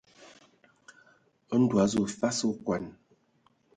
Ndɔ 1.61 1.75
a 1.83 1.85
azu 1.87 2.01
fas 2.17 2.39
okɔn. 2.49 2.83